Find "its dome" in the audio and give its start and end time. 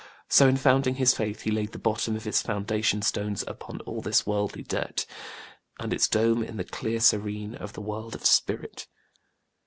5.93-6.41